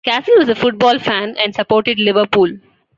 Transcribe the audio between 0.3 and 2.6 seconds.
was a football fan and supported Liverpool.